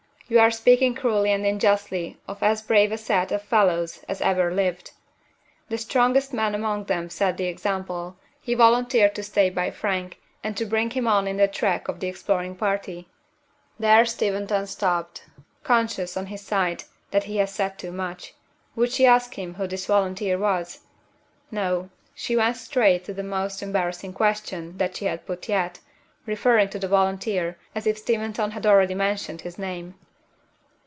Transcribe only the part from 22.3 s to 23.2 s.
went straight on to